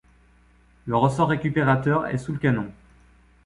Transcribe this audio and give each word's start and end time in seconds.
Le 0.87 0.95
ressort 0.97 1.27
récupérateur 1.29 2.07
est 2.07 2.17
sous 2.17 2.33
le 2.33 2.39
canon. 2.39 2.71